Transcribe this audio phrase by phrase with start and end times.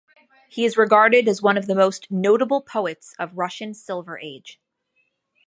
[0.49, 4.59] He is regarded as one of the most notable poets of Russian Silver Age.